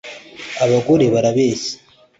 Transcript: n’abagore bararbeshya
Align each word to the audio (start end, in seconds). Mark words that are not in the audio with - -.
n’abagore 0.55 1.05
bararbeshya 1.13 1.75